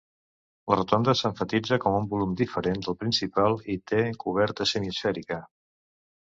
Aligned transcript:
La 0.71 0.77
rotonda 0.77 1.13
s'emfasitza 1.19 1.77
com 1.83 1.97
un 1.97 2.07
volum 2.13 2.31
diferent 2.39 2.81
del 2.87 2.97
principal 3.03 3.59
i 3.75 3.77
té 3.93 4.01
coberta 4.25 4.69
semiesfèrica. 4.73 5.41